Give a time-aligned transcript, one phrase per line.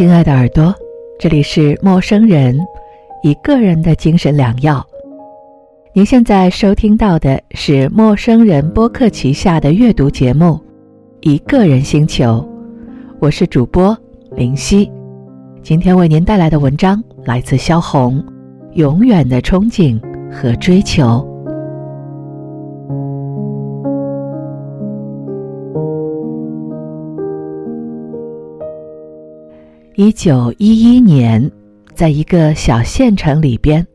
[0.00, 0.74] 亲爱的耳朵，
[1.18, 2.58] 这里是陌生人，
[3.22, 4.82] 一个人的精神良药。
[5.92, 10.46] 您现在收听到的是陌生人播客旗下的阅读节目
[11.20, 12.24] 《一个人星球》，
[13.18, 13.94] 我是主播
[14.34, 14.90] 林夕。
[15.62, 18.18] 今天为您带来的文章来自萧红，
[18.72, 20.00] 《永远的憧憬
[20.32, 21.02] 和追求》。
[30.02, 31.52] 一九一一年，
[31.92, 33.86] 在一个小县城里边，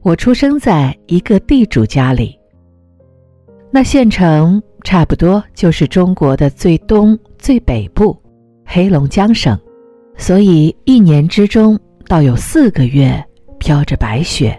[0.00, 2.38] 我出生在一个地主家里。
[3.72, 8.16] 那县城差不多就是中国的最东最北部，
[8.64, 9.58] 黑龙江省，
[10.16, 11.76] 所以一年之中
[12.06, 13.20] 倒有四个月
[13.58, 14.56] 飘着白雪。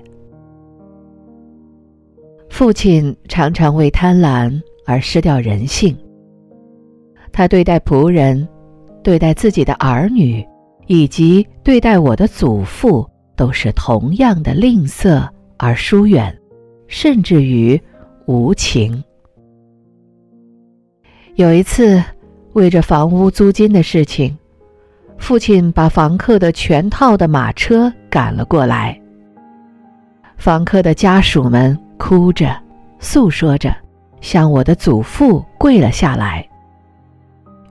[2.49, 4.51] 父亲常常为贪婪
[4.85, 5.95] 而失掉人性，
[7.31, 8.45] 他对待仆人，
[9.01, 10.45] 对待自己的儿女。
[10.87, 16.35] 以及对待我的祖父都是同样的吝啬而疏远，
[16.87, 17.79] 甚至于
[18.27, 19.03] 无情。
[21.35, 22.03] 有一次，
[22.53, 24.37] 为着房屋租金的事情，
[25.17, 28.99] 父亲把房客的全套的马车赶了过来。
[30.37, 32.55] 房客的家属们哭着、
[32.99, 33.75] 诉说着，
[34.21, 36.47] 向我的祖父跪了下来。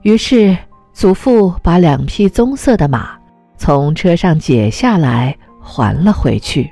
[0.01, 0.55] 于是。
[0.95, 3.19] 祖父把两匹棕色的马
[3.57, 6.71] 从车上解下来，还了回去。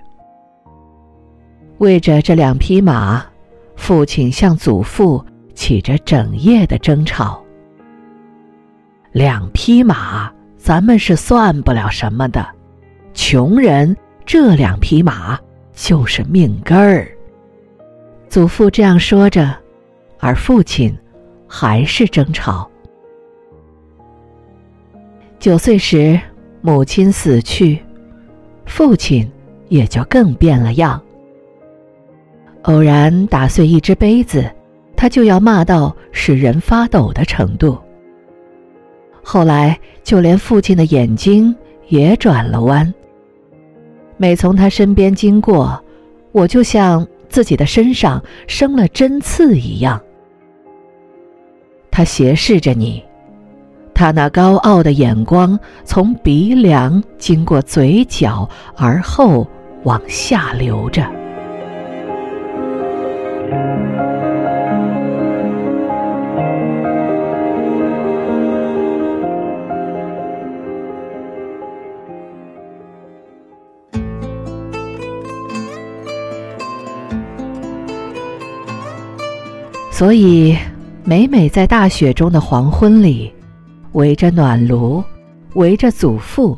[1.79, 3.21] 为着这两匹马，
[3.75, 7.43] 父亲向祖父起着整夜的争吵。
[9.11, 12.47] 两匹马，咱们是算不了什么的，
[13.13, 13.93] 穷人
[14.25, 15.37] 这两匹马
[15.73, 17.11] 就是命根儿。
[18.29, 19.53] 祖父这样说着，
[20.17, 20.97] 而父亲
[21.45, 22.69] 还是争吵。
[25.43, 26.17] 九岁时，
[26.61, 27.77] 母亲死去，
[28.65, 29.29] 父亲
[29.67, 31.01] 也就更变了样。
[32.61, 34.49] 偶然打碎一只杯子，
[34.95, 37.77] 他就要骂到使人发抖的程度。
[39.21, 41.53] 后来，就连父亲的眼睛
[41.89, 42.93] 也转了弯。
[44.15, 45.83] 每从他身边经过，
[46.31, 50.01] 我就像自己的身上生了针刺一样。
[51.91, 53.03] 他斜视着你。
[53.95, 59.47] 他那高傲的眼光从鼻梁经过嘴角，而后
[59.83, 61.05] 往下流着。
[79.91, 80.57] 所以，
[81.05, 83.31] 每每在大雪中的黄昏里。
[83.93, 85.03] 围着暖炉，
[85.53, 86.57] 围着祖父，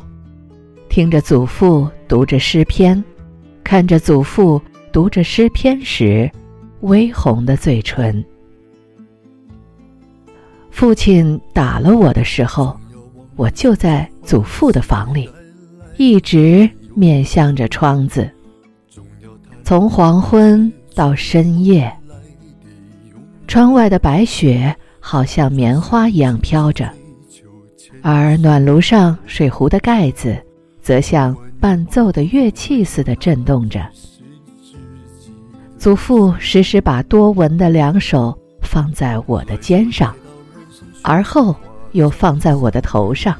[0.88, 3.02] 听着祖父读着诗篇，
[3.62, 4.60] 看着祖父
[4.90, 6.30] 读着诗篇时，
[6.80, 8.24] 微红的嘴唇。
[10.70, 12.74] 父亲打了我的时候，
[13.36, 15.28] 我就在祖父的房里，
[15.98, 18.30] 一直面向着窗子。
[19.62, 21.92] 从黄昏到深夜，
[23.46, 26.90] 窗外的白雪好像棉花一样飘着。
[28.08, 30.40] 而暖炉上水壶的盖子，
[30.80, 33.84] 则像伴奏的乐器似的震动着。
[35.76, 40.14] 祖父时时把多闻的两手放在我的肩上，
[41.02, 41.52] 而后
[41.90, 43.34] 又放在我的头上。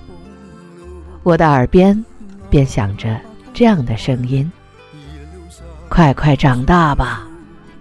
[1.23, 2.05] 我的耳边
[2.51, 3.17] 便响着
[3.55, 4.51] 这样的声音
[5.89, 7.25] ：“快快长大吧，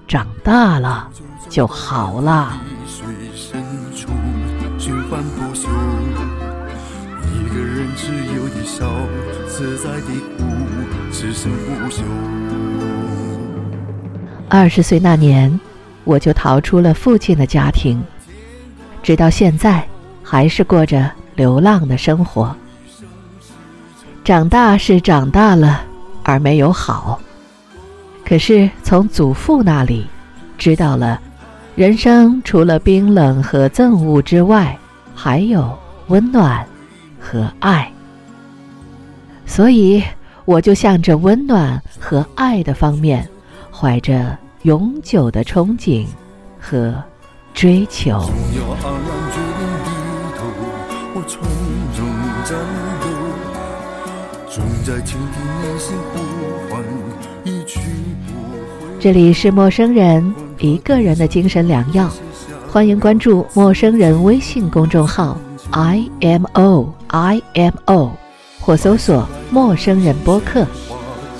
[0.07, 1.09] 长大了
[1.49, 2.61] 就好了。”
[7.95, 8.85] 只有的笑，
[9.47, 9.89] 在
[11.11, 12.01] 此生不朽。
[14.49, 15.57] 二十岁那年，
[16.03, 18.03] 我就逃出了父亲的家庭，
[19.01, 19.87] 直到现在，
[20.21, 22.53] 还是过着流浪的生活。
[24.23, 25.83] 长大是长大了，
[26.23, 27.21] 而没有好。
[28.25, 30.07] 可是从祖父那里，
[30.57, 31.21] 知道了，
[31.75, 34.77] 人生除了冰冷和憎恶之外，
[35.13, 35.77] 还有
[36.07, 36.65] 温暖。
[37.25, 37.91] 和爱，
[39.47, 40.03] 所以
[40.45, 43.27] 我就向着温暖和爱的方面，
[43.71, 46.05] 怀着永久的憧憬
[46.59, 46.93] 和
[47.51, 48.29] 追求。
[58.99, 62.07] 这里是陌生人一个人的精神良药，
[62.71, 65.35] 欢迎关注陌生人微信公众号。
[65.71, 68.11] I M O I M O，
[68.59, 70.67] 或搜索“陌生人播客”。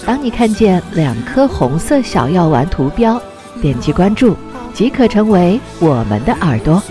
[0.07, 3.21] 当你看见两颗红色小药丸图标，
[3.61, 4.37] 点击关注，
[4.73, 6.81] 即可成为我们的耳朵。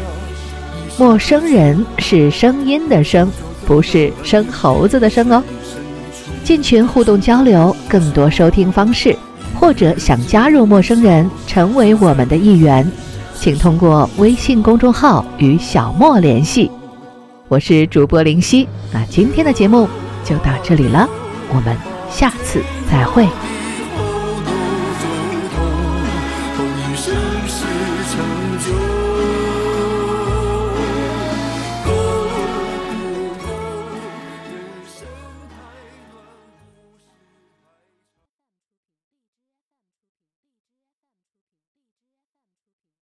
[0.99, 3.31] 陌生人是声音的声，
[3.65, 5.43] 不是生猴子的生哦。
[6.45, 9.17] 进群互动交流，更多收听方式，
[9.59, 12.87] 或者想加入陌生人，成为我们的一员，
[13.35, 16.71] 请通过微信公众号与小莫联系。
[17.55, 19.89] 我是主播林夕，那今天的节目
[20.25, 21.09] 就到这里了，
[21.51, 21.77] 我们
[22.11, 22.61] 下次
[22.91, 23.29] 再会。